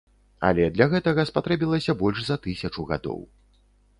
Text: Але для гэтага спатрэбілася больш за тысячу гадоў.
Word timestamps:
Але 0.47 0.63
для 0.77 0.85
гэтага 0.93 1.25
спатрэбілася 1.31 1.95
больш 2.01 2.23
за 2.31 2.37
тысячу 2.47 2.87
гадоў. 2.93 3.21